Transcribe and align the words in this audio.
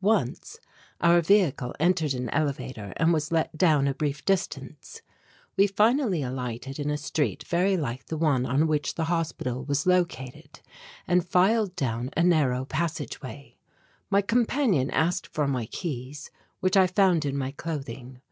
Once 0.00 0.58
our 1.02 1.20
vehicle 1.20 1.74
entered 1.78 2.14
an 2.14 2.30
elevator 2.30 2.94
and 2.96 3.12
was 3.12 3.30
let 3.30 3.54
down 3.58 3.86
a 3.86 3.92
brief 3.92 4.24
distance. 4.24 5.02
We 5.54 5.66
finally 5.66 6.22
alighted 6.22 6.78
in 6.78 6.88
a 6.88 6.96
street 6.96 7.44
very 7.46 7.76
like 7.76 8.06
the 8.06 8.16
one 8.16 8.46
on 8.46 8.66
which 8.66 8.94
the 8.94 9.04
hospital 9.12 9.66
was 9.66 9.86
located, 9.86 10.60
and 11.06 11.28
filed 11.28 11.76
down 11.76 12.08
a 12.16 12.22
narrow 12.22 12.64
passage 12.64 13.20
way. 13.20 13.58
My 14.08 14.22
companion 14.22 14.90
asked 14.92 15.26
for 15.26 15.46
my 15.46 15.66
keys, 15.66 16.30
which 16.60 16.74
I 16.78 16.86
found 16.86 17.26
in 17.26 17.36
my 17.36 17.50
clothing. 17.50 18.22